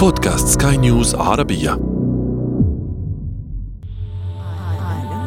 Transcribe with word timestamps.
بودكاست 0.00 0.62
سكاي 0.62 0.76
نيوز 0.76 1.14
عربية. 1.14 1.70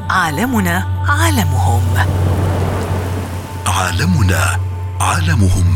عالمنا 0.09 0.83
عالمهم. 1.09 1.81
عالمنا 3.67 4.43
عالمهم. 5.01 5.73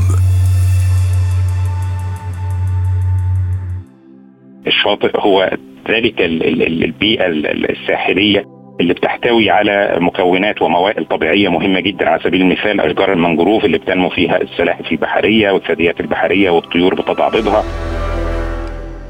الشاطئ 4.68 5.20
هو 5.20 5.52
ذلك 5.89 6.21
ال- 6.21 6.43
ال- 6.48 6.61
ال- 6.64 6.84
البيئة 6.84 7.25
ال- 7.25 7.71
الساحلية 7.71 8.43
اللي 8.82 8.93
بتحتوي 8.93 9.50
على 9.50 9.98
مكونات 10.02 10.61
وموائل 10.61 11.05
طبيعية 11.05 11.50
مهمة 11.50 11.79
جدا 11.79 12.09
على 12.09 12.21
سبيل 12.23 12.41
المثال 12.41 12.82
أشجار 12.82 13.14
المنجروف 13.14 13.66
اللي 13.66 13.77
بتنمو 13.77 14.09
فيها 14.09 14.41
السلاحف 14.41 14.91
البحرية 14.91 15.52
والثدييات 15.52 16.00
البحرية 16.00 16.50
والطيور 16.50 16.95
بتضع 16.95 17.29
بيضها 17.29 17.64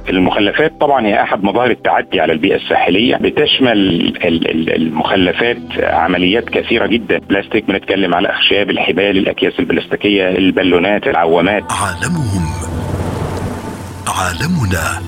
المخلفات 0.09 0.81
طبعا 0.81 1.05
هي 1.07 1.21
أحد 1.21 1.43
مظاهر 1.43 1.71
التعدي 1.71 2.19
على 2.19 2.33
البيئة 2.33 2.55
الساحلية 2.55 3.15
بتشمل 3.15 3.71
ال- 3.71 4.27
ال- 4.27 4.75
المخلفات 4.75 5.57
عمليات 5.79 6.49
كثيرة 6.49 6.87
جدا. 6.87 7.17
بلاستيك 7.29 7.67
بنتكلم 7.67 8.13
على 8.15 8.29
أخشاب 8.29 8.69
الحبال 8.69 9.17
الأكياس 9.17 9.53
البلاستيكية 9.59 10.29
البالونات 10.29 11.07
العوامات. 11.07 11.63
عالمهم 11.71 12.45
عالمنا. 14.07 15.01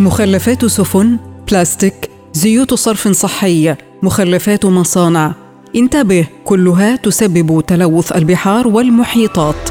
مخلفات 0.00 0.64
سفن 0.64 1.16
بلاستيك 1.50 1.94
زيوت 2.32 2.74
صرف 2.74 3.08
صحي 3.08 3.74
مخلفات 4.02 4.64
مصانع. 4.66 5.32
انتبه 5.76 6.26
كلها 6.44 6.96
تسبب 6.96 7.64
تلوث 7.66 8.12
البحار 8.16 8.68
والمحيطات. 8.68 9.68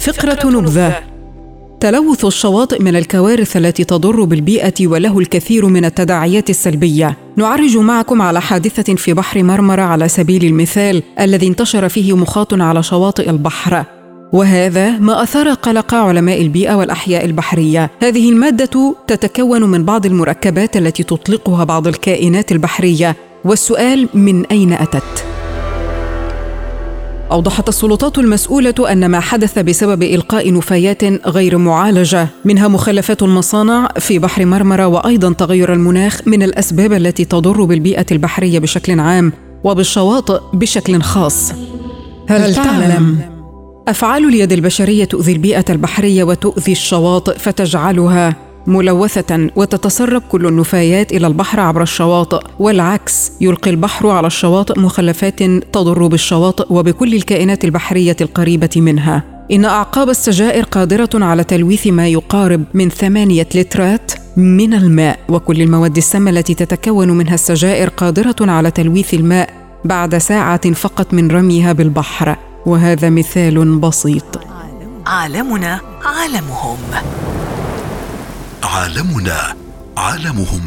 فقرة 0.00 0.50
نبذة. 0.50 1.11
تلوث 1.82 2.24
الشواطئ 2.24 2.82
من 2.82 2.96
الكوارث 2.96 3.56
التي 3.56 3.84
تضر 3.84 4.24
بالبيئة 4.24 4.86
وله 4.86 5.18
الكثير 5.18 5.66
من 5.66 5.84
التداعيات 5.84 6.50
السلبية. 6.50 7.16
نعرج 7.36 7.76
معكم 7.76 8.22
على 8.22 8.40
حادثة 8.40 8.94
في 8.94 9.14
بحر 9.14 9.42
مرمره 9.42 9.82
على 9.82 10.08
سبيل 10.08 10.44
المثال 10.44 11.02
الذي 11.20 11.46
انتشر 11.48 11.88
فيه 11.88 12.16
مخاط 12.16 12.54
على 12.54 12.82
شواطئ 12.82 13.30
البحر. 13.30 13.84
وهذا 14.32 14.98
ما 14.98 15.22
أثار 15.22 15.48
قلق 15.48 15.94
علماء 15.94 16.42
البيئة 16.42 16.74
والأحياء 16.74 17.24
البحرية. 17.24 17.90
هذه 18.02 18.30
المادة 18.30 18.94
تتكون 19.06 19.62
من 19.62 19.84
بعض 19.84 20.06
المركبات 20.06 20.76
التي 20.76 21.02
تطلقها 21.02 21.64
بعض 21.64 21.86
الكائنات 21.86 22.52
البحرية. 22.52 23.16
والسؤال 23.44 24.08
من 24.14 24.46
أين 24.46 24.72
أتت؟ 24.72 25.24
أوضحت 27.32 27.68
السلطات 27.68 28.18
المسؤولة 28.18 28.74
أن 28.92 29.06
ما 29.06 29.20
حدث 29.20 29.58
بسبب 29.58 30.02
إلقاء 30.02 30.52
نفايات 30.52 31.04
غير 31.26 31.58
معالجة 31.58 32.28
منها 32.44 32.68
مخلفات 32.68 33.22
المصانع 33.22 33.88
في 33.98 34.18
بحر 34.18 34.44
مرمرة 34.44 34.86
وأيضا 34.86 35.32
تغير 35.32 35.72
المناخ 35.72 36.20
من 36.26 36.42
الأسباب 36.42 36.92
التي 36.92 37.24
تضر 37.24 37.64
بالبيئة 37.64 38.06
البحرية 38.12 38.58
بشكل 38.58 39.00
عام 39.00 39.32
وبالشواطئ 39.64 40.40
بشكل 40.52 41.02
خاص. 41.02 41.52
هل 42.28 42.54
تعلم؟ 42.54 43.18
أفعال 43.88 44.24
اليد 44.28 44.52
البشرية 44.52 45.04
تؤذي 45.04 45.32
البيئة 45.32 45.64
البحرية 45.70 46.24
وتؤذي 46.24 46.72
الشواطئ 46.72 47.38
فتجعلها 47.38 48.36
ملوثة 48.66 49.50
وتتسرب 49.56 50.22
كل 50.28 50.46
النفايات 50.46 51.12
إلى 51.12 51.26
البحر 51.26 51.60
عبر 51.60 51.82
الشواطئ 51.82 52.40
والعكس 52.58 53.32
يلقي 53.40 53.70
البحر 53.70 54.08
على 54.08 54.26
الشواطئ 54.26 54.80
مخلفات 54.80 55.42
تضر 55.72 56.06
بالشواطئ 56.06 56.66
وبكل 56.70 57.14
الكائنات 57.14 57.64
البحرية 57.64 58.16
القريبة 58.20 58.70
منها. 58.76 59.22
إن 59.52 59.64
أعقاب 59.64 60.08
السجائر 60.08 60.64
قادرة 60.64 61.10
على 61.14 61.44
تلويث 61.44 61.86
ما 61.86 62.08
يقارب 62.08 62.64
من 62.74 62.88
ثمانية 62.88 63.48
لترات 63.54 64.12
من 64.36 64.74
الماء 64.74 65.18
وكل 65.28 65.62
المواد 65.62 65.96
السامة 65.96 66.30
التي 66.30 66.54
تتكون 66.54 67.10
منها 67.10 67.34
السجائر 67.34 67.88
قادرة 67.88 68.36
على 68.40 68.70
تلويث 68.70 69.14
الماء 69.14 69.50
بعد 69.84 70.18
ساعة 70.18 70.72
فقط 70.72 71.14
من 71.14 71.30
رميها 71.30 71.72
بالبحر. 71.72 72.36
وهذا 72.66 73.10
مثال 73.10 73.78
بسيط. 73.78 74.40
عالمنا 75.06 75.80
عالمهم. 76.04 76.78
عالمنا 78.62 79.54
عالمهم 79.96 80.62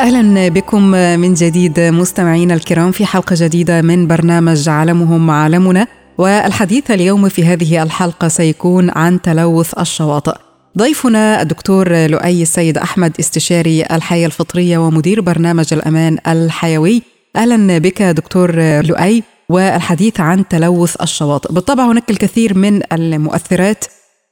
أهلا 0.00 0.48
بكم 0.48 0.82
من 1.20 1.34
جديد 1.34 1.80
مستمعينا 1.80 2.54
الكرام 2.54 2.92
في 2.92 3.06
حلقة 3.06 3.36
جديدة 3.38 3.82
من 3.82 4.06
برنامج 4.06 4.68
عالمهم 4.68 5.30
عالمنا 5.30 5.86
والحديث 6.18 6.90
اليوم 6.90 7.28
في 7.28 7.44
هذه 7.44 7.82
الحلقة 7.82 8.28
سيكون 8.28 8.90
عن 8.90 9.22
تلوث 9.22 9.78
الشواطئ. 9.78 10.36
ضيفنا 10.78 11.42
الدكتور 11.42 12.06
لؤي 12.06 12.42
السيد 12.42 12.78
أحمد 12.78 13.12
استشاري 13.20 13.82
الحياة 13.82 14.26
الفطرية 14.26 14.78
ومدير 14.78 15.20
برنامج 15.20 15.66
الأمان 15.72 16.18
الحيوي. 16.26 17.02
أهلا 17.36 17.78
بك 17.78 18.02
دكتور 18.02 18.80
لؤي 18.80 19.22
والحديث 19.52 20.20
عن 20.20 20.48
تلوث 20.48 21.02
الشواطئ. 21.02 21.52
بالطبع 21.54 21.84
هناك 21.84 22.10
الكثير 22.10 22.58
من 22.58 22.80
المؤثرات 22.92 23.84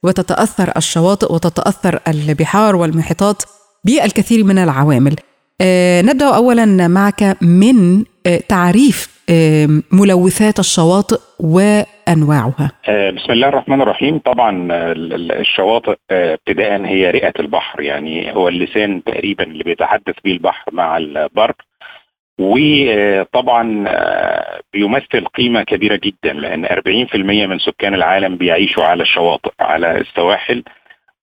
وتتأثر 0.03 0.71
الشواطئ 0.77 1.33
وتتأثر 1.33 1.99
البحار 2.07 2.75
والمحيطات 2.75 3.43
بالكثير 3.85 4.43
من 4.43 4.57
العوامل. 4.57 5.15
آه، 5.61 6.01
نبدأ 6.01 6.35
اولا 6.35 6.87
معك 6.87 7.37
من 7.41 8.03
آه، 8.25 8.37
تعريف 8.37 9.21
آه، 9.29 9.67
ملوثات 9.91 10.59
الشواطئ 10.59 11.19
وأنواعها. 11.39 12.71
بسم 13.15 13.31
الله 13.31 13.47
الرحمن 13.47 13.81
الرحيم 13.81 14.19
طبعا 14.19 14.51
ال- 14.71 15.13
ال- 15.13 15.31
الشواطئ 15.31 15.95
ابتداء 16.11 16.85
هي 16.85 17.11
رئة 17.11 17.33
البحر 17.39 17.81
يعني 17.81 18.35
هو 18.35 18.47
اللسان 18.47 19.03
تقريبا 19.03 19.43
اللي 19.43 19.63
بيتحدث 19.63 20.15
به 20.25 20.31
البحر 20.31 20.73
مع 20.73 20.97
البر 20.97 21.53
وطبعا 22.41 23.83
آه، 23.87 24.59
بيمثل 24.73 25.25
قيمة 25.25 25.63
كبيرة 25.63 25.95
جدا 26.03 26.33
لأن 26.33 26.65
40% 26.65 27.15
من 27.47 27.59
سكان 27.59 27.93
العالم 27.93 28.35
بيعيشوا 28.37 28.83
على 28.83 29.03
الشواطئ 29.03 29.51
على 29.59 29.97
السواحل. 29.97 30.63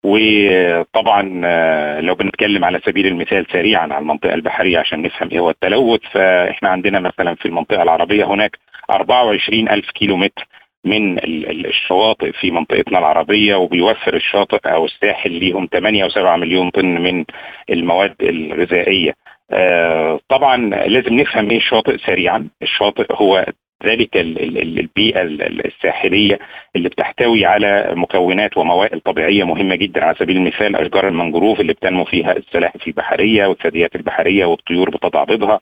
وطبعا 0.05 1.41
آه، 1.45 2.01
لو 2.01 2.15
بنتكلم 2.15 2.65
على 2.65 2.81
سبيل 2.87 3.06
المثال 3.06 3.47
سريعا 3.53 3.83
على 3.83 3.99
المنطقة 3.99 4.34
البحرية 4.34 4.79
عشان 4.79 5.03
نفهم 5.03 5.29
إيه 5.33 5.39
هو 5.39 5.51
التلوث 5.51 6.01
فإحنا 6.12 6.69
عندنا 6.69 7.01
مثلا 7.01 7.35
في 7.35 7.47
المنطقة 7.47 7.83
العربية 7.83 8.25
هناك 8.25 8.59
24 8.91 9.69
ألف 9.69 9.91
كيلو 9.91 10.17
متر 10.17 10.47
من 10.85 11.19
ال- 11.19 11.50
ال- 11.50 11.67
الشواطئ 11.67 12.33
في 12.33 12.50
منطقتنا 12.50 12.99
العربية 12.99 13.55
وبيوفر 13.56 14.15
الشاطئ 14.17 14.69
أو 14.69 14.85
الساحل 14.85 15.33
ليهم 15.33 15.69
8 15.73 16.09
و7 16.09 16.19
مليون 16.19 16.71
طن 16.71 16.87
من 17.03 17.25
المواد 17.71 18.15
الغذائية. 18.23 19.15
آه، 19.53 20.20
طبعا 20.28 20.56
لازم 20.86 21.14
نفهم 21.14 21.50
إيه 21.50 21.56
الشاطئ 21.56 21.98
سريعا. 21.98 22.48
الشاطئ 22.62 23.06
هو 23.12 23.47
ذلك 23.86 24.16
ال- 24.16 24.42
ال- 24.42 24.59
ال- 24.59 24.78
البيئة 24.78 25.22
ال- 25.22 25.42
ال- 25.42 25.66
الساحلية 25.66 26.38
اللي 26.76 26.88
بتحتوي 26.88 27.47
على 27.47 27.92
مكونات 27.97 28.56
وموائل 28.58 29.00
طبيعية 29.00 29.44
مهمة 29.44 29.75
جدا 29.75 30.04
على 30.04 30.14
سبيل 30.19 30.37
المثال 30.37 30.76
أشجار 30.76 31.08
المنجروف 31.08 31.60
اللي 31.60 31.72
بتنمو 31.72 32.04
فيها 32.04 32.32
السلاحف 32.37 32.87
البحرية 32.88 33.47
والثدييات 33.47 33.97
البحرية 33.97 34.44
والطيور 34.44 34.91
بتضع 34.91 35.25
بيضها. 35.25 35.60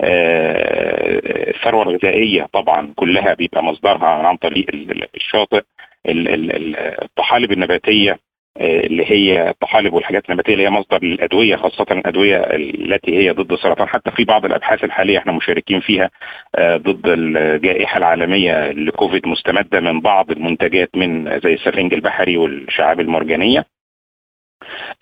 آه، 0.00 1.50
الثروة 1.50 1.82
الغذائية 1.82 2.46
طبعا 2.52 2.92
كلها 2.96 3.34
بيبقى 3.34 3.64
مصدرها 3.64 4.06
عن 4.06 4.36
طريق 4.36 4.66
ال- 4.74 4.90
ال- 4.90 5.08
الشاطئ 5.16 5.62
ال- 6.08 6.28
ال- 6.28 6.56
ال- 6.56 6.76
الطحالب 7.04 7.52
النباتية 7.52 8.18
اللي 8.60 9.04
هي 9.10 9.48
الطحالب 9.50 9.92
والحاجات 9.94 10.26
النباتية 10.30 10.52
اللي 10.52 10.64
هي 10.64 10.70
مصدر 10.70 11.04
للأدوية 11.04 11.56
خاصة 11.56 11.86
الأدوية 11.90 12.36
التي 12.36 13.16
هي 13.18 13.30
ضد 13.30 13.52
السرطان. 13.52 13.88
حتى 13.88 14.10
في 14.10 14.24
بعض 14.24 14.44
الأبحاث 14.44 14.84
الحالية 14.84 15.18
إحنا 15.18 15.32
مشاركين 15.32 15.80
فيها 15.80 16.10
آه، 16.54 16.76
ضد 16.76 17.02
الجائحة 17.06 17.98
العالمية 17.98 18.70
لكوفيد 18.72 19.26
مستمدة 19.28 19.80
من 19.80 20.00
بعض 20.00 20.30
المنتجات 20.30 20.90
من 20.96 21.40
زي 21.40 21.54
السفنج 21.54 21.94
البحري 21.94 22.36
والشعاب 22.36 23.00
المرجانية. 23.00 23.64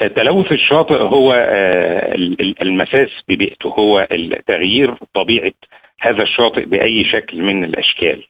آه، 0.00 0.06
تلوث 0.06 0.52
الشاطئ 0.52 1.02
هو 1.02 1.32
آه، 1.32 2.14
ال- 2.14 2.40
ال- 2.40 2.62
المساس 2.62 3.10
ببيئته. 3.28 3.68
هو 3.68 4.08
تغيير 4.46 4.94
طبيعة 5.14 5.52
هذا 6.00 6.22
الشاطئ 6.22 6.64
بأي 6.64 7.04
شكل 7.04 7.42
من 7.42 7.64
الأشكال. 7.64 8.24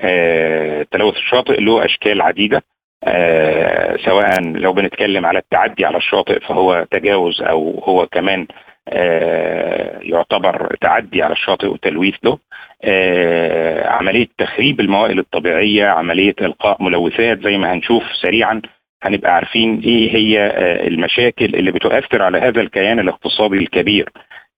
آه، 0.00 0.86
تلوث 0.90 1.16
الشاطئ 1.16 1.60
له 1.60 1.84
أشكال 1.84 2.22
عديدة. 2.22 2.62
آه، 3.04 3.96
سواء 4.04 4.40
لو 4.42 4.72
بنتكلم 4.72 5.26
على 5.26 5.38
التعدي 5.38 5.84
على 5.84 5.96
الشاطئ 5.96 6.40
فهو 6.40 6.86
تجاوز 6.90 7.42
أو 7.42 7.80
هو 7.84 8.06
كمان 8.06 8.46
آه، 8.88 9.98
يعتبر 10.02 10.76
تعدي 10.80 11.22
على 11.22 11.32
الشاطئ 11.32 11.66
وتلويث 11.66 12.14
له. 12.24 12.38
آه، 12.84 13.88
عملية 13.88 14.26
تخريب 14.38 14.80
الموائل 14.80 15.18
الطبيعية 15.18 15.86
عملية 15.86 16.34
إلقاء 16.40 16.82
ملوثات 16.82 17.40
زي 17.42 17.58
ما 17.58 17.72
هنشوف 17.72 18.02
سريعا 18.22 18.62
هنبقى 19.02 19.34
عارفين 19.34 19.80
إيه 19.84 20.16
هي 20.16 20.46
المشاكل 20.86 21.44
اللي 21.44 21.70
بتؤثر 21.72 22.22
على 22.22 22.38
هذا 22.38 22.60
الكيان 22.60 22.98
الاقتصادي 23.00 23.56
الكبير 23.56 24.08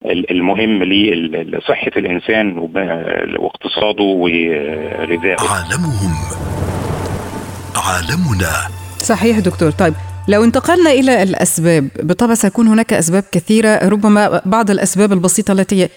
ال- 0.06 0.30
المهم 0.30 0.84
لصحة 0.84 1.90
الإنسان 1.96 2.58
واقتصاده 3.38 4.04
وغذائه 4.04 5.36
عالمهم 5.40 6.39
عالمنا. 7.76 8.68
صحيح 9.02 9.38
دكتور. 9.38 9.70
طيب 9.70 9.94
لو 10.28 10.44
انتقلنا 10.44 10.90
إلى 10.90 11.22
الأسباب 11.22 11.88
بالطبع 12.02 12.34
سيكون 12.34 12.68
هناك 12.68 12.92
أسباب 12.92 13.24
كثيرة 13.32 13.88
ربما 13.88 14.42
بعض 14.44 14.70
الأسباب 14.70 15.12
البسيطة 15.12 15.52
التي 15.52 15.88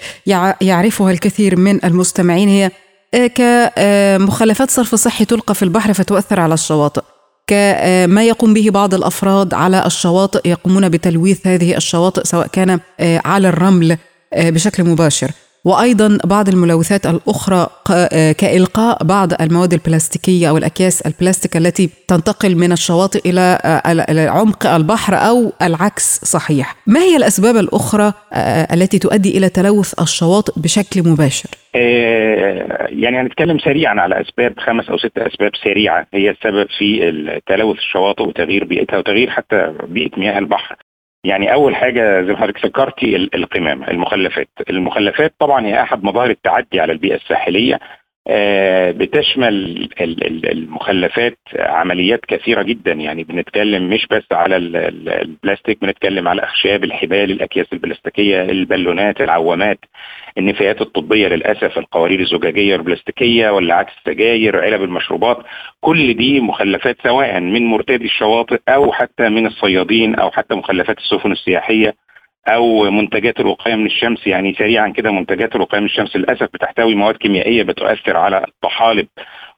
يعرفها 0.61 1.11
الكثير 1.11 1.55
من 1.55 1.85
المستمعين 1.85 2.49
هي 2.49 2.71
آه، 3.13 3.27
كمخلفات 3.27 4.71
صرف 4.71 4.95
صحي 4.95 5.25
تلقى 5.25 5.55
في 5.55 5.63
البحر 5.63 5.93
فتؤثر 5.93 6.39
على 6.39 6.53
الشواطئ. 6.53 7.01
كما 7.47 8.23
يقوم 8.23 8.53
به 8.53 8.69
بعض 8.69 8.93
الأفراد 8.93 9.53
على 9.53 9.85
الشواطئ 9.85 10.49
يقومون 10.49 10.89
بتلويث 10.89 11.47
هذه 11.47 11.77
الشواطئ 11.77 12.23
سواء 12.23 12.47
كان 12.47 12.79
آه، 12.99 13.21
على 13.25 13.49
الرمل 13.49 13.97
آه، 14.33 14.49
بشكل 14.49 14.83
مباشر. 14.83 15.31
وأيضا 15.65 16.17
بعض 16.25 16.49
الملوثات 16.49 17.05
الأخرى 17.05 17.67
آه، 17.91 18.31
كإلقاء 18.31 19.03
بعض 19.03 19.41
المواد 19.41 19.73
البلاستيكية 19.73 20.49
أو 20.49 20.57
الأكياس 20.57 21.01
البلاستيك 21.01 21.57
التي 21.57 21.89
تنتقل 22.07 22.55
من 22.55 22.71
الشواطئ 22.71 23.29
إلى 23.29 24.27
عمق 24.29 24.67
البحر 24.67 25.13
أو 25.15 25.53
العكس 25.61 26.19
صحيح. 26.25 26.75
ما 26.87 26.99
هي 26.99 27.15
الأسباب 27.17 27.57
الأخرى 27.57 28.13
التي 28.73 28.99
تؤدي 28.99 29.37
إلى 29.37 29.49
تلوث 29.49 30.01
الشواطئ 30.01 30.53
بشكل 30.57 31.09
مباشر؟ 31.09 31.49
يعني 32.89 33.21
هنتكلم 33.21 33.59
سريعا 33.59 34.01
على 34.01 34.21
أسباب 34.21 34.59
خمس 34.59 34.89
أو 34.89 34.97
ست 34.97 35.17
أسباب 35.17 35.51
سريعة 35.63 36.07
هي 36.13 36.29
السبب 36.29 36.67
في 36.77 37.13
تلوث 37.47 37.77
الشواطئ 37.77 38.23
وتغيير 38.23 38.63
بيئتها 38.63 38.97
وتغيير 38.97 39.29
حتى 39.29 39.73
بيئة 39.87 40.19
مياه 40.19 40.39
البحر. 40.39 40.75
يعني 41.23 41.53
أول 41.53 41.75
حاجة 41.75 42.21
زي 42.21 42.31
ما 42.31 42.37
حضرتك 42.37 42.65
ذكرتي 42.65 43.15
القمامة 43.15 43.87
المخلفات. 43.87 44.49
المخلفات 44.69 45.33
طبعا 45.39 45.65
هي 45.65 45.81
أحد 45.81 46.03
مظاهر 46.03 46.29
التعدي 46.29 46.79
على 46.79 46.91
البيئة 46.91 47.15
الساحلية. 47.15 47.79
بتشمل 48.91 49.89
المخلفات 50.51 51.37
عمليات 51.59 52.25
كثيرة 52.25 52.61
جدا. 52.61 52.91
يعني 52.91 53.23
بنتكلم 53.23 53.89
مش 53.89 54.07
بس 54.11 54.23
على 54.31 54.57
البلاستيك 54.57 55.81
بنتكلم 55.81 56.27
على 56.27 56.43
اخشاب 56.43 56.83
الحبال 56.83 57.31
الأكياس 57.31 57.67
البلاستيكية 57.73 58.41
البالونات 58.41 59.21
العوامات 59.21 59.79
النفايات 60.37 60.81
الطبية 60.81 61.27
للأسف 61.27 61.77
القوارير 61.77 62.19
الزجاجية 62.19 62.75
البلاستيكية 62.75 63.49
وأعقاب 63.49 63.93
السجاير 63.97 64.61
علب 64.61 64.83
المشروبات. 64.83 65.37
كل 65.81 66.13
دي 66.13 66.39
مخلفات 66.39 66.97
سواء 67.03 67.39
من 67.39 67.65
مرتادي 67.65 68.05
الشواطئ 68.05 68.59
أو 68.69 68.91
حتى 68.91 69.29
من 69.29 69.47
الصيادين 69.47 70.15
أو 70.15 70.31
حتى 70.31 70.55
مخلفات 70.55 70.97
السفن 70.97 71.31
السياحية. 71.31 72.02
أو 72.47 72.91
منتجات 72.91 73.39
الوقاية 73.39 73.75
من 73.75 73.85
الشمس 73.85 74.27
يعني 74.27 74.53
سريعا 74.53 74.89
كده 74.89 75.11
منتجات 75.11 75.55
الوقاية 75.55 75.79
من 75.79 75.85
الشمس 75.85 76.15
للأسف 76.15 76.49
بتحتوي 76.53 76.95
مواد 76.95 77.15
كيميائية 77.15 77.63
بتؤثر 77.63 78.17
على 78.17 78.43
الطحالب 78.47 79.07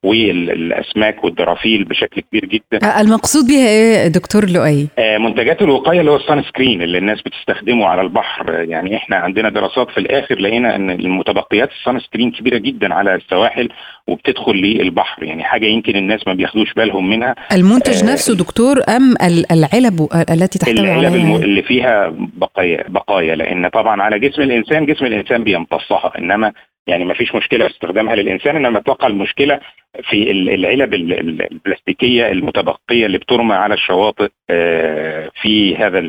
والاسماك 0.06 1.24
والدرافيل 1.24 1.84
بشكل 1.84 2.22
كبير 2.22 2.46
جدا. 2.46 2.88
آه، 2.88 3.02
المقصود 3.02 3.48
بها 3.48 3.68
إيه 3.68 4.08
دكتور 4.08 4.50
لؤي؟ 4.50 4.88
آه 5.00 5.18
منتجات 5.18 5.62
الوقاية 5.62 6.00
اللي 6.00 6.12
هو 6.12 6.16
ال 6.16 6.44
sunscreen 6.44 6.82
اللي 6.82 6.98
الناس 6.98 7.22
بتستخدمه 7.22 7.86
على 7.86 8.02
البحر. 8.02 8.66
يعني 8.70 8.96
إحنا 8.96 9.16
عندنا 9.16 9.50
دراسات 9.50 9.90
في 9.90 9.98
الآخر 9.98 10.40
لقينا 10.40 10.76
إن 10.76 10.90
المتبقيات 10.90 11.70
ال 11.80 12.00
sunscreen 12.00 12.32
كبيرة 12.32 12.58
جدا 12.58 12.94
على 12.94 13.16
السواحل 13.16 13.70
وبتدخل 14.08 14.54
للبحر. 14.54 15.24
يعني 15.24 15.44
حاجة 15.44 15.66
يمكن 15.66 15.96
الناس 15.96 16.28
ما 16.28 16.34
بياخدوش 16.34 16.74
بالهم 16.74 17.10
منها. 17.10 17.36
المنتج 17.52 18.04
آه 18.04 18.14
نفسه 18.14 18.36
دكتور 18.36 18.82
أم 18.90 19.16
العلب 19.52 20.08
التي 20.30 20.60
تحتوي 20.60 20.90
عليها؟ 20.90 21.10
العلب 21.10 21.44
اللي 21.44 21.62
فيها 21.62 22.14
بقايا 22.18 22.84
بقايا. 22.88 23.36
لأن 23.36 23.68
طبعا 23.68 24.02
على 24.02 24.20
جسم 24.20 24.42
الإنسان 24.42 24.86
جسم 24.86 25.06
الإنسان 25.06 25.44
بيمتصها. 25.44 26.12
إنما 26.20 26.52
يعني 26.88 27.06
ما 27.06 27.14
فيش 27.14 27.36
مشكلة 27.36 27.68
في 27.68 27.74
استخدامها 27.74 28.16
للإنسان 28.16 28.56
إنما 28.56 28.80
أتوقع 28.80 29.08
المشكلة 29.08 29.60
في 30.04 30.32
العلب 30.32 30.94
البلاستيكية 30.94 32.32
المتبقية 32.32 33.06
اللي 33.06 33.18
بترمى 33.18 33.54
على 33.56 33.74
الشواطئ 33.74 34.30
آه، 34.50 35.32
في 35.42 35.76
هذا 35.76 36.02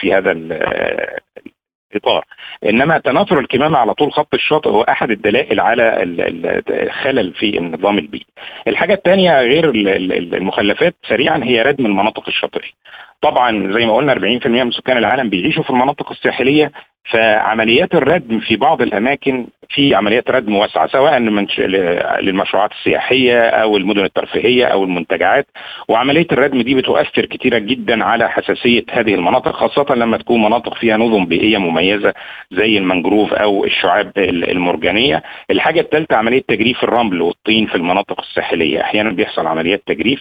في 0.00 0.14
هذا 0.14 0.32
الإطار 1.92 2.24
إنما 2.64 2.98
تناثر 2.98 3.38
الكمامة 3.40 3.78
على 3.78 3.94
طول 3.94 4.12
خط 4.12 4.34
الشاطئ 4.34 4.70
هو 4.70 4.82
أحد 4.82 5.10
الدلائل 5.10 5.60
على 5.60 5.98
الخلل 6.70 7.34
في 7.34 7.58
النظام 7.58 7.98
البيئي. 7.98 8.26
الحاجة 8.68 8.94
الثانية 8.94 9.40
غير 9.40 9.70
المخلفات 10.34 10.94
سريعا 11.08 11.44
هي 11.44 11.62
ردم 11.62 11.86
المناطق 11.86 12.28
الشاطئية. 12.28 12.70
طبعا 13.22 13.72
زي 13.72 13.86
ما 13.86 13.96
قلنا 13.96 14.14
40% 14.14 14.46
من 14.46 14.70
سكان 14.70 14.96
العالم 14.96 15.28
بيعيشوا 15.28 15.62
في 15.62 15.70
المناطق 15.70 16.10
الساحلية 16.10 16.72
فعمليات 17.10 17.94
الردم 17.94 18.40
في 18.40 18.56
بعض 18.56 18.82
الأماكن 18.82 19.46
في 19.70 19.94
عمليات 19.94 20.30
ردم 20.30 20.56
واسعة 20.56 20.86
سواء 20.88 21.18
للمشروعات 22.20 22.70
السياحية 22.72 23.40
أو 23.48 23.76
المدن 23.76 24.04
الترفيهية 24.04 24.64
أو 24.64 24.84
المنتجعات. 24.84 25.46
وعملية 25.88 26.26
الردم 26.32 26.60
دي 26.62 26.74
بتؤثر 26.74 27.26
كثيرا 27.26 27.58
جدا 27.58 28.04
على 28.04 28.30
حساسية 28.30 28.84
هذه 28.90 29.14
المناطق 29.14 29.52
خاصة 29.52 29.94
لما 29.94 30.16
تكون 30.16 30.42
مناطق 30.42 30.74
فيها 30.74 30.96
نظم 30.96 31.26
بيئية 31.26 31.58
مميزة 31.58 32.14
زي 32.50 32.78
المنجروف 32.78 33.32
أو 33.34 33.64
الشعاب 33.64 34.12
المرجانية. 34.18 35.22
الحاجة 35.50 35.80
الثالثه 35.80 36.16
عملية 36.16 36.42
تجريف 36.48 36.84
الرمل 36.84 37.22
والطين 37.22 37.66
في 37.66 37.74
المناطق 37.74 38.20
الساحلية، 38.20 38.80
أحيانا 38.80 39.10
بيحصل 39.10 39.46
عمليات 39.46 39.82
تجريف. 39.86 40.20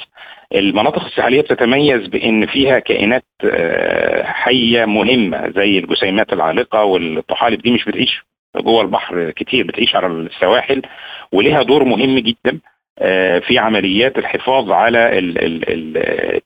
المناطق 0.55 1.05
الساحلية 1.05 1.41
بتتميز 1.41 2.07
بإن 2.07 2.45
فيها 2.45 2.79
كائنات 2.79 3.23
آه، 3.51 4.23
حية 4.23 4.85
مهمة 4.85 5.49
زي 5.55 5.79
الجسيمات 5.79 6.33
العالقة 6.33 6.83
والطحالب 6.83 7.61
دي 7.61 7.71
مش 7.71 7.85
بتعيش 7.85 8.21
جوه 8.55 8.81
البحر 8.81 9.31
كتير 9.31 9.67
بتعيش 9.67 9.95
على 9.95 10.07
السواحل 10.07 10.81
ولها 11.31 11.63
دور 11.63 11.83
مهم 11.83 12.19
جدا 12.19 12.59
آه، 12.99 13.39
في 13.39 13.57
عمليات 13.59 14.17
الحفاظ 14.17 14.71
على 14.71 15.19
ال 15.19 15.43
ال 15.45 15.69
ال 15.69 15.97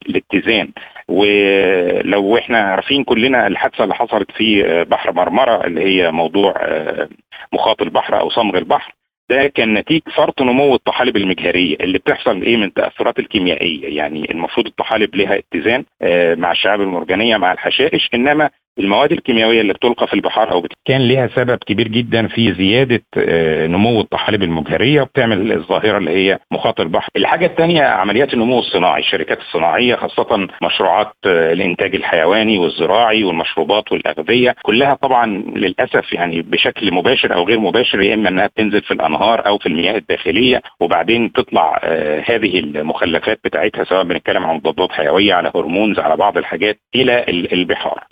الاتزان. 0.10 0.70
ولو 1.08 2.38
إحنا 2.38 2.58
عارفين 2.60 3.04
كلنا 3.04 3.48
الحادثة 3.48 3.84
اللي 3.84 3.96
حصلت 3.96 4.32
في 4.32 4.64
بحر 4.84 5.12
مرمرة 5.14 5.66
اللي 5.68 5.82
هي 5.84 6.12
موضوع 6.12 6.54
آه، 6.58 7.10
مخاط 7.54 7.82
البحر 7.82 8.20
أو 8.20 8.30
صمغ 8.30 8.58
البحر 8.58 8.94
ده 9.30 9.48
كان 9.48 9.74
نتيجة 9.74 10.04
فرط 10.16 10.42
نمو 10.42 10.76
الطحالب 10.76 11.18
المجهرية. 11.18 11.76
اللي 11.82 11.98
بتحصل 11.98 12.42
إيه 12.42 12.58
من 12.58 12.64
التاثرات 12.64 13.20
الكيميائية؟ 13.20 13.98
يعني 13.98 14.32
المفروض 14.32 14.66
الطحالب 14.68 15.16
لها 15.16 15.38
اتزان 15.40 15.84
آه، 16.02 16.36
مع 16.36 16.52
الشعاب 16.52 16.82
المرجانية 16.82 17.38
مع 17.38 17.52
الحشائش 17.52 18.10
إنما 18.14 18.50
المواد 18.80 19.12
الكيميائية 19.12 19.62
اللي 19.62 19.74
بتلقى 19.74 20.08
في 20.08 20.14
البحار 20.14 20.52
أو 20.52 20.68
كان 20.86 21.02
لها 21.08 21.30
سبب 21.36 21.58
كبير 21.58 21.88
جدا 21.88 22.28
في 22.28 22.54
زيادة 22.54 23.02
آه، 23.18 23.68
نمو 23.68 24.02
الطحالب 24.02 24.44
المجهرية 24.44 25.02
وبتعمل 25.02 25.52
الظاهرة 25.52 25.98
اللي 25.98 26.12
هي 26.12 26.40
مخاط 26.52 26.80
البحر. 26.82 27.10
الحاجة 27.16 27.46
الثانية 27.46 27.84
عمليات 27.84 28.34
النمو 28.34 28.60
الصناعي، 28.60 29.00
الشركات 29.00 29.40
الصناعية 29.40 29.96
خاصة 29.96 30.48
مشروعات 30.64 31.14
آه، 31.26 31.54
الإنتاج 31.54 31.96
الحيواني 31.96 32.58
والزراعي 32.58 33.24
والمشروبات 33.24 33.92
والأغذية 33.92 34.56
كلها 34.64 34.94
طبعا 34.94 35.26
للأسف 35.56 36.14
يعني 36.14 36.42
بشكل 36.42 36.94
مباشر 36.94 37.34
أو 37.36 37.44
غير 37.44 37.60
مباشر 37.60 38.02
يا 38.02 38.14
إما 38.14 38.30
إنها 38.30 38.48
بتنزل 38.48 38.82
في 38.82 38.92
الأنهار 38.92 39.48
أو 39.48 39.58
في 39.58 39.66
المياه 39.66 39.98
الداخلية 39.98 40.62
وبعدين 40.80 41.32
تطلع 41.32 41.80
آه، 41.84 42.24
هذه 42.28 42.60
المخلفات 42.60 43.40
بتاعتها 43.44 43.84
سواء 43.84 44.04
بنتكلم 44.04 44.46
عن 44.46 44.56
مضادات 44.56 44.92
حيوية 44.92 45.34
على 45.34 45.52
hormones 45.56 46.00
على 46.00 46.18
بعض 46.18 46.38
الحاجات 46.38 46.80
إلى 46.96 47.26
البحار. 47.54 48.04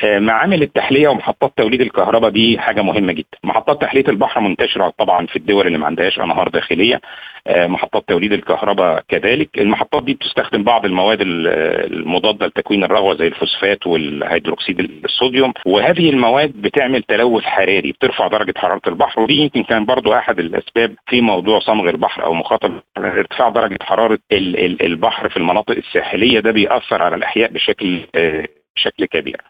معامل 0.50 0.64
التحلية 0.64 1.08
ومحطات 1.08 1.54
توليد 1.58 1.82
الكهرباء 1.82 2.30
دي 2.30 2.60
حاجة 2.60 2.82
مهمة 2.82 3.14
جدا. 3.14 3.38
محطات 3.44 3.82
تحلية 3.82 4.04
البحر 4.08 4.42
منتشرة 4.42 4.94
طبعا 4.98 5.26
في 5.26 5.36
الدول 5.36 5.68
اللي 5.68 5.78
ما 5.78 5.86
عندهاش 5.86 6.20
أنهار 6.20 6.48
داخلية 6.50 7.02
آه، 7.48 7.68
محطات 7.68 8.04
توليد 8.08 8.34
الكهرباء 8.34 9.04
كذلك. 9.08 9.50
المحطات 9.58 10.04
دي 10.04 10.14
بتستخدم 10.14 10.64
بعض 10.64 10.86
المواد 10.86 11.18
المضادة 11.22 12.46
لتكوين 12.48 12.84
الرغوة 12.84 13.16
زي 13.16 13.28
الفوسفات 13.28 13.88
والهيدروكسيد 13.88 14.80
الصوديوم 15.06 15.54
وهذه 15.66 16.10
المواد 16.10 16.52
بتعمل 16.62 17.04
تلوث 17.04 17.44
حراري 17.44 17.92
بترفع 17.92 18.28
درجة 18.28 18.54
حرارة 18.58 18.82
البحر 18.88 19.22
ودي 19.22 19.34
يمكن 19.34 19.64
كان 19.64 19.86
برضو 19.86 20.14
أحد 20.14 20.40
الأسباب 20.40 20.96
في 21.08 21.22
موضوع 21.22 21.60
صمغ 21.60 21.90
البحر 21.90 22.24
أو 22.24 22.34
مخاطر 22.34 22.82
ارتفاع 22.98 23.50
درجة 23.50 23.78
حرارة 23.82 24.20
البحر 24.32 25.30
في 25.30 25.38
المناطق 25.38 25.76
الساحلية. 25.78 26.40
ده 26.40 26.52
بيأثر 26.52 27.02
على 27.02 27.16
الأحياء 27.16 27.52
بشكل 27.52 28.00
آه، 28.16 28.46
بشكل 28.76 29.06
كبير. 29.06 29.42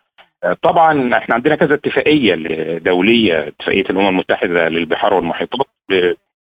طبعا 0.62 1.18
إحنا 1.18 1.36
عندنا 1.36 1.56
كذا 1.56 1.74
اتفاقية 1.74 2.36
دولية 2.78 3.48
اتفاقية 3.48 3.82
الأمم 3.90 4.08
المتحدة 4.08 4.70
للبحار 4.70 5.14
والمحيطات 5.14 5.68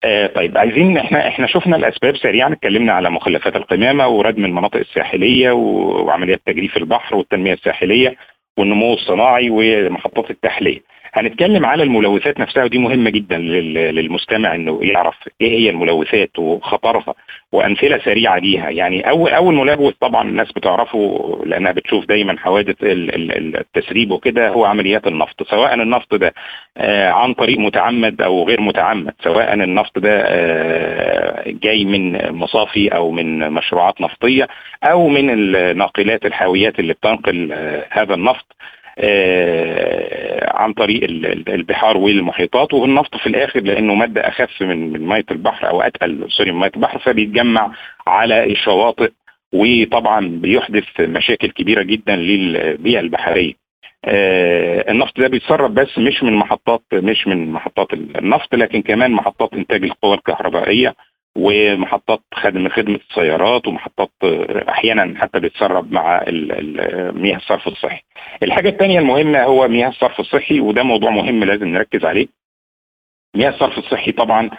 آه 0.04 0.26
طيب 0.26 0.58
عايزين 0.58 0.96
إحنا 0.98 1.28
إحنا 1.28 1.46
شفنا 1.46 1.76
الأسباب 1.76 2.16
سريعا 2.16 2.52
اتكلمنا 2.52 2.92
على 2.92 3.10
مخلفات 3.10 3.56
القمامة 3.56 4.08
وردم 4.08 4.44
المناطق 4.44 4.76
الساحلية 4.76 5.50
وعمليات 5.52 6.40
تجريف 6.46 6.76
البحر 6.76 7.16
والتنمية 7.16 7.52
الساحلية 7.52 8.16
والنمو 8.58 8.94
الصناعي 8.94 9.48
ومحطات 9.50 10.30
التحلية. 10.30 10.80
هنتكلم 11.16 11.66
على 11.66 11.82
الملوثات 11.82 12.40
نفسها 12.40 12.64
ودي 12.64 12.78
مهمة 12.78 13.10
جدا 13.10 13.38
للمستمع 13.38 14.54
إنه 14.54 14.78
يعرف 14.82 15.14
إيه 15.40 15.58
هي 15.58 15.70
الملوثات 15.70 16.38
وخطرها 16.38 17.14
وأمثلة 17.52 17.98
سريعة 18.04 18.38
ليها. 18.38 18.70
يعني 18.70 19.10
اول 19.10 19.30
أول 19.30 19.54
ملوث 19.54 19.94
طبعا 20.00 20.28
الناس 20.28 20.52
بتعرفه 20.52 21.38
لأنها 21.46 21.72
بتشوف 21.72 22.04
دايما 22.06 22.38
حوادث 22.38 22.76
التسريب 22.82 24.10
وكده 24.10 24.48
هو 24.48 24.64
عمليات 24.64 25.06
النفط. 25.06 25.42
سواء 25.50 25.74
النفط 25.74 26.14
ده 26.14 26.34
آه، 26.76 27.10
عن 27.10 27.34
طريق 27.34 27.58
متعمد 27.58 28.22
أو 28.22 28.48
غير 28.48 28.60
متعمد 28.60 29.14
سواء 29.24 29.54
النفط 29.54 29.98
ده 29.98 30.20
آه، 30.26 31.44
جاي 31.62 31.84
من 31.84 32.32
مصافي 32.32 32.88
أو 32.88 33.10
من 33.10 33.50
مشروعات 33.52 34.00
نفطية 34.00 34.48
أو 34.84 35.08
من 35.08 35.30
الناقلات 35.30 36.26
الحاويات 36.26 36.78
اللي 36.78 36.92
بتنقل 36.92 37.52
آه، 37.52 37.86
هذا 37.90 38.14
النفط. 38.14 38.46
عن 40.54 40.72
طريق 40.72 41.04
البحار 41.48 41.96
والمحيطات 41.96 42.74
والنفط 42.74 43.16
في 43.16 43.26
الآخر 43.26 43.60
لأنه 43.60 43.94
مادة 43.94 44.28
أخف 44.28 44.62
من 44.62 44.92
من 44.92 45.06
مية 45.06 45.24
البحر 45.30 45.68
أو 45.68 45.80
أتقل 45.82 46.26
سوري 46.28 46.52
من 46.52 46.60
مية 46.60 46.70
البحر 46.76 46.98
فبيتجمع 46.98 47.72
على 48.06 48.44
الشواطئ 48.52 49.10
وطبعا 49.52 50.28
بيحدث 50.28 50.84
مشاكل 51.00 51.48
كبيرة 51.50 51.82
جدا 51.82 52.16
للبيئة 52.16 53.00
البحرية. 53.00 53.52
آه 54.04 54.90
النفط 54.90 55.20
ده 55.20 55.28
بيتسرب 55.28 55.74
بس 55.74 55.98
مش 55.98 56.22
من 56.22 56.32
محطات 56.32 56.82
مش 56.92 57.26
من 57.26 57.50
محطات 57.50 57.92
النفط 57.92 58.54
لكن 58.54 58.82
كمان 58.82 59.10
محطات 59.10 59.54
إنتاج 59.54 59.84
القوى 59.84 60.14
الكهربائية 60.14 60.94
ومحطات 61.36 62.20
خدمة 62.34 62.68
خدمة 62.68 63.00
السيارات 63.10 63.66
ومحطات 63.66 64.10
أحيانا 64.68 65.20
حتى 65.20 65.40
بتسرب 65.40 65.92
مع 65.92 66.24
مياه 67.12 67.36
الصرف 67.36 67.68
الصحي. 67.68 68.00
الحاجة 68.42 68.68
الثانية 68.68 68.98
المهمة 68.98 69.42
هو 69.42 69.68
مياه 69.68 69.88
الصرف 69.88 70.20
الصحي 70.20 70.60
وده 70.60 70.82
موضوع 70.82 71.10
مهم 71.10 71.44
لازم 71.44 71.68
نركز 71.68 72.04
عليه. 72.04 72.26
مياه 73.36 73.50
الصرف 73.50 73.78
الصحي 73.78 74.12
طبعا 74.12 74.50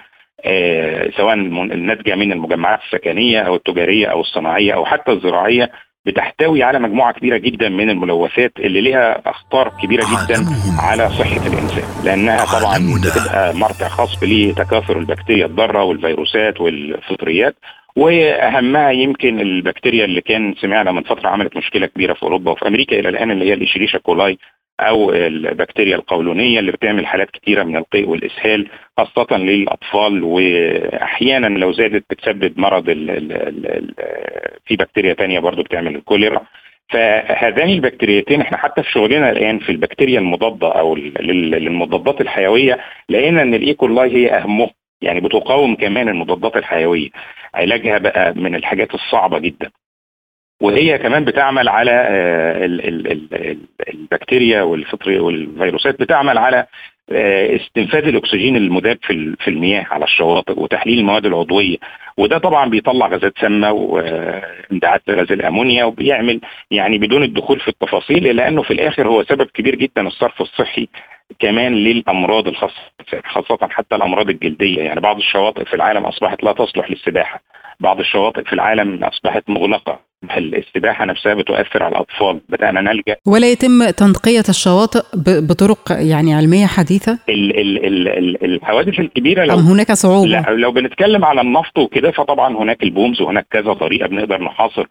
آه 0.45 1.09
سواء 1.17 1.33
الناتجة 1.33 2.15
من 2.15 2.31
المجمعات 2.31 2.79
السكنية 2.83 3.39
أو 3.39 3.55
التجارية 3.55 4.07
أو 4.07 4.21
الصناعية 4.21 4.73
أو 4.73 4.85
حتى 4.85 5.11
الزراعية 5.11 5.71
بتحتوي 6.07 6.63
على 6.63 6.79
مجموعة 6.79 7.13
كبيرة 7.13 7.37
جدا 7.37 7.69
من 7.69 7.89
الملوثات 7.89 8.51
اللي 8.59 8.81
لها 8.81 9.29
أخطار 9.29 9.71
كبيرة 9.83 10.03
جدا 10.05 10.45
على 10.79 11.09
صحة 11.09 11.47
الإنسان. 11.47 11.83
لأنها 12.03 12.59
طبعا 12.59 12.77
بتبقى 12.77 13.53
مرجع 13.55 13.87
خاص 13.87 14.23
لتكاثر 14.23 14.97
البكتيريا 14.99 15.45
الضارة 15.45 15.83
والفيروسات 15.83 16.61
والفطريات. 16.61 17.55
وأهمها 17.97 18.91
يمكن 18.91 19.39
البكتيريا 19.39 20.05
اللي 20.05 20.21
كان 20.21 20.53
سمعنا 20.61 20.91
من 20.91 21.03
فترة 21.03 21.29
عملت 21.29 21.57
مشكلة 21.57 21.85
كبيرة 21.87 22.13
في 22.13 22.23
أوروبا 22.23 22.51
وفي 22.51 22.67
أمريكا 22.67 22.99
إلى 22.99 23.09
الآن 23.09 23.31
اللي 23.31 23.45
هي 23.49 23.53
الاشريشا 23.53 23.97
كولاي 23.97 24.37
أو 24.79 25.11
البكتيريا 25.13 25.95
القولونية 25.95 26.59
اللي 26.59 26.71
بتعمل 26.71 27.07
حالات 27.07 27.29
كثيره 27.31 27.63
من 27.63 27.75
القيء 27.75 28.09
والإسهال 28.09 28.67
خاصة 28.97 29.37
للأطفال 29.37 30.23
واحيانا 30.23 31.47
لو 31.59 31.71
زادت 31.71 32.03
بتسبب 32.09 32.59
مرض 32.59 32.89
ال 32.89 33.09
ال 33.09 33.31
ال 33.65 33.93
في 34.65 34.75
بكتيريا 34.75 35.13
ثانية 35.13 35.39
برضو 35.39 35.63
بتعمل 35.63 35.95
الكوليرا. 35.95 36.41
فهذان 36.89 37.69
البكتيريتين 37.69 38.41
إحنا 38.41 38.57
حتى 38.57 38.83
في 38.83 38.91
شغلنا 38.91 39.29
الآن 39.31 39.59
في 39.59 39.71
البكتيريا 39.71 40.19
المضادة 40.19 40.67
أو 40.79 40.95
للمضادات 40.95 42.21
الحيوية 42.21 42.77
لقينا 43.09 43.41
إن 43.41 43.53
الايكولاي 43.53 44.11
هي 44.15 44.31
اهمهم 44.37 44.69
يعني 45.01 45.19
بتقاوم 45.19 45.75
كمان 45.75 46.09
المضادات 46.09 46.55
الحيوية. 46.57 47.09
علاجها 47.53 47.97
بقى 47.97 48.33
من 48.35 48.55
الحاجات 48.55 48.93
الصعبة 48.95 49.39
جدا. 49.39 49.71
وهي 50.61 50.97
كمان 50.97 51.25
بتعمل 51.25 51.69
على 51.69 51.91
آه، 51.91 52.65
البكتيريا 53.89 54.61
والفطر 54.61 55.21
والفيروسات 55.21 55.99
بتعمل 55.99 56.37
على 56.37 56.65
آه، 57.11 57.55
استنفاذ 57.55 58.07
الأكسجين 58.07 58.55
المذاب 58.55 58.97
في 59.01 59.35
في 59.39 59.47
المياه 59.49 59.85
على 59.91 60.05
الشواطئ 60.05 60.59
وتحليل 60.59 60.99
المواد 60.99 61.25
العضوية. 61.25 61.77
وده 62.17 62.37
طبعا 62.37 62.69
بيطلع 62.69 63.07
غازات 63.07 63.33
سامة 63.41 63.71
واندعاج 63.71 64.99
غاز 65.09 65.31
الأمونيا 65.31 65.83
وبيعمل 65.83 66.41
يعني 66.71 66.97
بدون 66.97 67.23
الدخول 67.23 67.59
في 67.59 67.67
التفاصيل 67.67 68.27
الا 68.27 68.47
انه 68.47 68.61
في 68.63 68.71
الآخر 68.71 69.07
هو 69.07 69.23
سبب 69.23 69.45
كبير 69.45 69.75
جدا 69.75 70.07
الصرف 70.07 70.41
الصحي 70.41 70.87
كمان 71.39 71.75
للأمراض 71.75 72.47
الخاصة 72.47 72.81
خاصة 73.25 73.67
حتى 73.69 73.95
الأمراض 73.95 74.29
الجلدية. 74.29 74.81
يعني 74.81 75.01
بعض 75.01 75.17
الشواطئ 75.17 75.65
في 75.65 75.73
العالم 75.73 76.05
أصبحت 76.05 76.43
لا 76.43 76.51
تصلح 76.51 76.91
للسباحة. 76.91 77.41
بعض 77.79 77.99
الشواطئ 77.99 78.43
في 78.43 78.53
العالم 78.53 79.03
أصبحت 79.03 79.43
مغلقة. 79.49 79.99
السباحة 80.37 81.05
نفسها 81.05 81.33
بتؤثر 81.33 81.83
على 81.83 81.91
الأطفال. 81.91 82.41
بدأنا 82.49 82.81
نلجأ 82.81 83.15
ولا 83.25 83.51
يتم 83.51 83.89
تنقية 83.89 84.43
الشواطئ 84.49 85.03
بطرق 85.49 85.91
يعني 85.91 86.33
علمية 86.33 86.65
حديثة؟ 86.65 87.19
ال 87.29 87.59
ال 87.59 87.85
ال 87.85 88.07
ال 88.07 88.45
الحوادث 88.45 88.99
الكبيرة 88.99 89.45
لو 89.45 89.53
أم 89.53 89.59
هناك 89.59 89.91
صعوبة؟ 89.91 90.27
لا 90.27 90.45
لو 90.49 90.71
بنتكلم 90.71 91.25
على 91.25 91.41
النفط 91.41 91.77
وكده 91.77 92.11
فطبعا 92.11 92.57
هناك 92.57 92.83
البومز 92.83 93.21
وهناك 93.21 93.47
كذا 93.51 93.73
طريقة 93.73 94.07
بنقدر 94.07 94.43
نحاصر. 94.43 94.85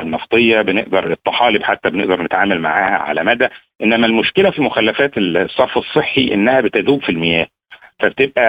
النفطية 0.00 0.62
بنقدر 0.62 1.12
الطحالب 1.12 1.62
حتى 1.62 1.90
بنقدر 1.90 2.22
نتعامل 2.22 2.60
معاها 2.60 2.98
على 2.98 3.24
مدى 3.24 3.48
إنما 3.82 4.06
المشكلة 4.06 4.50
في 4.50 4.62
مخلفات 4.62 5.18
الصرف 5.18 5.78
الصحي 5.78 6.34
إنها 6.34 6.60
بتذوب 6.60 7.02
في 7.02 7.08
المياه 7.08 7.46
فبتبقى 8.00 8.44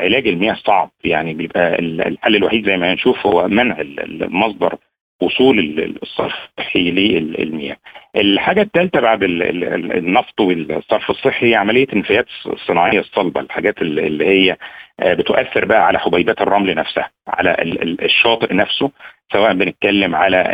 علاج 0.00 0.28
المياه 0.28 0.54
صعب 0.54 0.90
يعني 1.04 1.34
بيبقى 1.34 1.78
الحل 1.78 2.36
الوحيد 2.36 2.66
زي 2.66 2.76
ما 2.76 2.92
هنشوف 2.92 3.26
هو 3.26 3.48
منع 3.48 3.80
المصدر 3.80 4.74
وصول 5.22 5.58
الصرف 6.02 6.34
الصحي 6.58 6.90
للمياه. 6.90 7.76
الحاجة 8.16 8.62
الثالثه 8.62 9.00
بعد 9.00 9.22
النفط 9.22 10.40
والصرف 10.40 11.10
الصحي 11.10 11.50
هي 11.50 11.54
عمليه 11.54 11.86
النفايات 11.92 12.26
الصناعيه 12.46 13.00
الصلبة 13.00 13.40
الحاجات 13.40 13.82
اللي 13.82 14.26
هي 14.26 14.56
بتؤثر 15.02 15.64
بقى 15.64 15.86
على 15.86 15.98
حبيبات 15.98 16.40
الرمل 16.40 16.74
نفسها 16.74 17.10
على 17.28 17.56
الشاطئ 18.02 18.54
نفسه 18.54 18.90
سواء 19.32 19.52
بنتكلم 19.54 20.14
على 20.14 20.44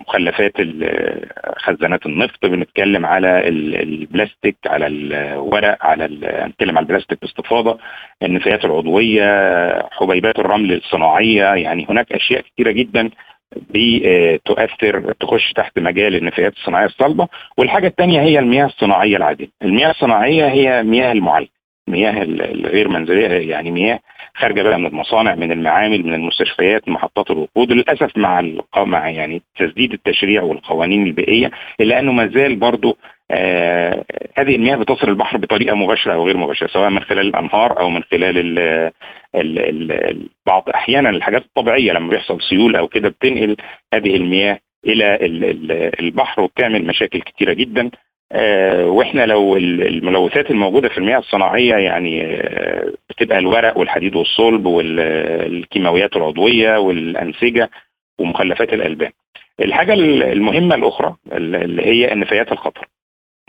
مخلفات 0.00 0.52
خزانات 1.56 2.06
النفط 2.06 2.46
بنتكلم 2.46 3.06
على 3.06 3.48
البلاستيك 3.48 4.56
على 4.66 4.86
الورق 4.86 5.76
على 5.86 6.08
نتكلم 6.48 6.78
على 6.78 6.84
البلاستيك 6.84 7.18
باستفاضة 7.20 7.78
النفايات 8.22 8.64
العضوية 8.64 9.24
حبيبات 9.92 10.38
الرمل 10.38 10.72
الصناعية 10.72 11.44
يعني 11.54 11.86
هناك 11.90 12.12
أشياء 12.12 12.40
كثيره 12.40 12.70
جدا 12.70 13.10
بتؤثر 13.56 15.12
تخش 15.20 15.52
تحت 15.52 15.78
مجال 15.78 16.14
النفايات 16.16 16.52
الصناعية 16.52 16.86
الصلبة. 16.86 17.28
والحاجة 17.58 17.86
الثانية 17.86 18.20
هي 18.20 18.38
المياه 18.38 18.66
الصناعية 18.66 19.16
العادية. 19.16 19.48
المياه 19.62 19.90
الصناعية 19.90 20.46
هي 20.46 20.82
مياه 20.82 21.12
المعالجه 21.12 21.50
مياه 21.88 22.22
الغير 22.22 22.88
منزلية 22.88 23.28
يعني 23.50 23.70
مياه 23.70 24.00
خارجة 24.34 24.62
بقى 24.62 24.78
من 24.78 24.86
المصانع 24.86 25.34
من 25.34 25.52
المعامل 25.52 26.06
من 26.06 26.14
المستشفيات 26.14 26.88
محطات 26.88 27.30
الوقود 27.30 27.72
للأسف 27.72 28.16
مع 28.18 28.42
مع 28.76 29.08
يعني 29.10 29.42
تسديد 29.58 29.92
التشريع 29.92 30.42
والقوانين 30.42 31.06
البيئية 31.06 31.50
إلا 31.80 31.98
أنه 32.00 32.12
ما 32.12 32.26
زال 32.26 32.56
برضه 32.56 32.96
آه 33.30 34.04
هذه 34.36 34.56
المياه 34.56 34.76
بتصل 34.76 35.08
البحر 35.08 35.36
بطريقة 35.38 35.74
مباشرة 35.76 36.12
أو 36.12 36.26
غير 36.26 36.36
مباشرة 36.36 36.66
سواء 36.66 36.90
من 36.90 37.00
خلال 37.00 37.26
الأنهار 37.26 37.80
أو 37.80 37.90
من 37.90 38.02
خلال 38.02 38.38
ال 38.38 38.58
ال 39.34 39.58
ال 39.58 40.28
بعض 40.46 40.68
أحيانا 40.74 41.10
الحاجات 41.10 41.42
الطبيعية 41.42 41.92
لما 41.92 42.10
بيحصل 42.10 42.42
سيول 42.42 42.76
أو 42.76 42.88
كده 42.88 43.08
بتنقل 43.08 43.56
هذه 43.94 44.16
المياه 44.16 44.58
إلى 44.86 45.18
البحر 46.00 46.42
وبتعمل 46.42 46.84
مشاكل 46.86 47.20
كثيره 47.20 47.52
جدا. 47.52 47.90
وإحنا 48.86 49.26
لو 49.26 49.56
الملوثات 49.56 50.50
الموجودة 50.50 50.88
في 50.88 50.98
المياه 50.98 51.18
الصناعية 51.18 51.74
يعني 51.74 52.24
آه 52.24 52.92
بتبقى 53.10 53.38
الورق 53.38 53.78
والحديد 53.78 54.16
والصلب 54.16 54.66
والكيماويات 54.66 56.16
العضوية 56.16 56.78
والأنسجة 56.78 57.70
ومخلفات 58.18 58.72
الألبان. 58.72 59.10
الحاجة 59.60 59.94
المهمة 59.94 60.74
الأخرى 60.74 61.16
اللي 61.32 61.86
هي 61.86 62.12
النفايات 62.12 62.52
الخطر. 62.52 62.88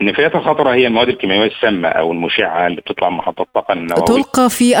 النفايات 0.00 0.34
الخطرة 0.34 0.70
هي 0.74 0.86
المواد 0.86 1.08
الكيميائية 1.08 1.46
السامة 1.50 1.88
أو 1.88 2.12
المشعة 2.12 2.66
اللي 2.66 2.80
بتطلع 2.80 3.10
من 3.10 3.16
محطات 3.16 3.46
الطاقة 3.46 3.72
النووية 3.72 4.04
تلقى 4.04 4.50
في 4.50 4.80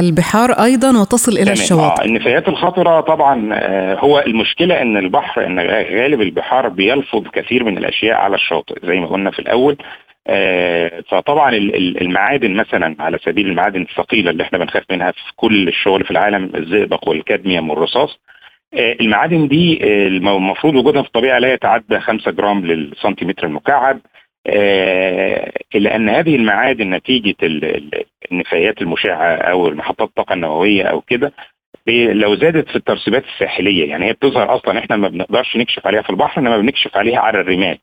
البحار 0.00 0.50
أيضا 0.50 1.00
وتصل 1.00 1.32
إلى 1.32 1.52
الشواطئ. 1.52 2.02
آه 2.02 2.04
النفايات 2.04 2.48
الخطرة 2.48 3.00
طبعا 3.00 3.48
آه 3.52 3.94
هو 3.98 4.18
المشكلة 4.26 4.82
أن 4.82 4.96
البحر 4.96 5.46
أن 5.46 5.60
غالب 6.00 6.20
البحار 6.20 6.68
بيلفظ 6.68 7.22
كثير 7.32 7.64
من 7.64 7.78
الأشياء 7.78 8.16
على 8.16 8.34
الشاطئ 8.34 8.86
زي 8.86 9.00
ما 9.00 9.06
قلنا 9.06 9.30
في 9.30 9.38
الأول. 9.38 9.76
آه 10.26 11.02
فطبعا 11.08 11.54
المعادن 12.00 12.54
مثلا 12.54 12.96
على 13.00 13.18
سبيل 13.24 13.46
المعادن 13.46 13.82
الثقيلة 13.82 14.30
اللي 14.30 14.42
إحنا 14.42 14.58
بنخاف 14.58 14.82
منها 14.90 15.10
في 15.10 15.32
كل 15.36 15.68
الشغل 15.68 16.04
في 16.04 16.10
العالم 16.10 16.50
الزئبق 16.54 17.08
والكادميوم 17.08 17.70
والرصاص. 17.70 18.18
آه، 18.74 18.96
المعادن 19.00 19.48
دي 19.48 19.78
آه، 19.82 20.06
المفروض 20.06 20.74
وجودها 20.74 21.02
في 21.02 21.08
الطبيعة 21.08 21.38
لا 21.38 21.52
يتعدى 21.52 22.00
5 22.00 22.30
جرام 22.30 22.66
للسنتيمتر 22.66 23.46
المكعب. 23.46 23.98
آه، 24.46 25.52
إلا 25.74 25.96
أن 25.96 26.08
هذه 26.08 26.36
المعادن 26.36 26.90
نتيجة 26.90 27.34
النفايات 28.32 28.82
المشعة 28.82 29.34
أو 29.34 29.70
محطات 29.70 30.08
الطاقة 30.08 30.32
النووية 30.32 30.82
أو 30.84 31.00
كده 31.00 31.32
لو 31.88 32.34
زادت 32.34 32.68
في 32.68 32.76
الترسبات 32.76 33.24
الساحلية 33.34 33.90
يعني 33.90 34.04
هي 34.04 34.12
بتظهر 34.12 34.56
أصلا 34.56 34.78
إحنا 34.78 34.96
ما 34.96 35.08
بنقدرش 35.08 35.56
نكشف 35.56 35.86
عليها 35.86 36.02
في 36.02 36.10
البحر 36.10 36.40
إنما 36.40 36.58
بنكشف 36.58 36.96
عليها 36.96 37.18
على 37.18 37.40
الرمال 37.40 37.78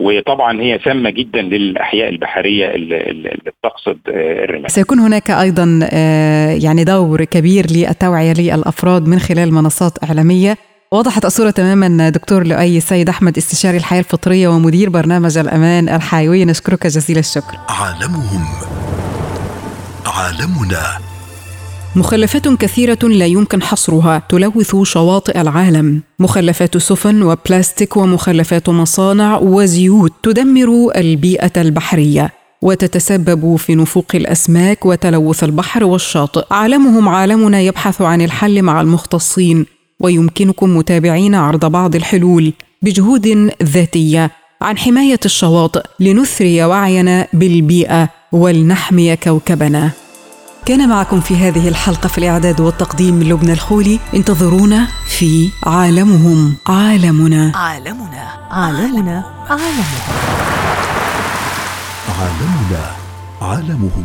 وطبعا 0.00 0.60
هي 0.60 0.78
سامة 0.84 1.10
جدا 1.10 1.42
للأحياء 1.42 2.08
البحرية 2.08 2.70
اللي, 2.70 3.36
بتقصد 3.46 3.98
الرمال. 4.08 4.70
سيكون 4.70 4.98
هناك 4.98 5.30
أيضا 5.30 5.88
يعني 6.62 6.84
دور 6.84 7.24
كبير 7.24 7.64
للتوعية 7.70 8.32
للأفراد 8.32 9.08
من 9.08 9.18
خلال 9.18 9.54
منصات 9.54 10.04
إعلامية 10.04 10.56
وضحت 10.92 11.24
الصورة 11.24 11.50
تماما 11.50 12.08
دكتور 12.08 12.46
لؤي 12.46 12.76
السيد 12.78 13.08
أحمد 13.08 13.38
استشاري 13.38 13.76
الحياة 13.76 14.00
الفطرية 14.00 14.48
ومدير 14.48 14.90
برنامج 14.90 15.38
الأمان 15.38 15.88
الحيوي. 15.88 16.44
نشكرك 16.44 16.86
جزيل 16.86 17.18
الشكر. 17.18 17.58
عالمهم. 17.68 18.44
عالمنا. 20.06 20.82
مخلفات 21.96 22.48
كثيرة 22.48 22.98
لا 23.02 23.26
يمكن 23.26 23.62
حصرها 23.62 24.22
تلوث 24.28 24.76
شواطئ 24.82 25.40
العالم، 25.40 26.02
مخلفات 26.18 26.78
سفن 26.78 27.22
وبلاستيك 27.22 27.96
ومخلفات 27.96 28.68
مصانع 28.68 29.38
وزيوت 29.38 30.12
تدمر 30.22 30.90
البيئة 30.96 31.62
البحرية 31.62 32.32
وتتسبب 32.62 33.56
في 33.56 33.74
نفوق 33.74 34.06
الأسماك 34.14 34.86
وتلوث 34.86 35.44
البحر 35.44 35.84
والشاطئ. 35.84 36.44
عالمهم 36.50 37.08
عالمنا 37.08 37.60
يبحث 37.60 38.02
عن 38.02 38.20
الحل 38.20 38.62
مع 38.62 38.80
المختصين 38.80 39.66
ويمكنكم 40.02 40.76
متابعين 40.76 41.34
عرض 41.34 41.64
بعض 41.64 41.94
الحلول 41.94 42.52
بجهود 42.82 43.50
ذاتية 43.62 44.30
عن 44.62 44.78
حماية 44.78 45.20
الشواطئ 45.24 45.82
لنثري 46.00 46.64
وعينا 46.64 47.28
بالبيئة 47.32 48.08
ولنحمي 48.32 49.16
كوكبنا. 49.16 49.90
كان 50.66 50.88
معكم 50.88 51.20
في 51.20 51.36
هذه 51.36 51.68
الحلقة 51.68 52.08
في 52.08 52.18
الإعداد 52.18 52.60
والتقديم 52.60 53.22
لبنى 53.22 53.52
الخولي. 53.52 53.98
انتظرونا 54.14 54.88
في 55.06 55.48
عالمهم 55.66 56.54
عالمنا. 56.66 57.52
عالمنا 57.54 58.32
عالمنا 58.50 59.24
عالمهم. 59.50 60.02
عالمنا 62.18 62.90
عالمهم. 63.42 64.04